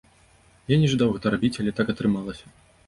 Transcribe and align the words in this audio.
Я 0.73 0.79
не 0.83 0.89
жадаў 0.93 1.13
гэта 1.19 1.35
рабіць, 1.35 1.55
але 1.63 1.77
так 1.83 1.87
атрымалася. 1.97 2.45